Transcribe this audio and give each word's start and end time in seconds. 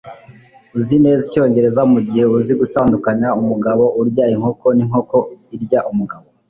Uzi 0.77 0.95
neza 1.03 1.23
icyongereza 1.27 1.81
mugihe 1.91 2.23
uzi 2.37 2.53
gutandukanya 2.61 3.27
umugabo 3.41 3.83
urya 4.01 4.25
inkoko 4.35 4.65
ninkoko 4.77 5.17
irya 5.55 5.79
umugabo. 5.91 6.25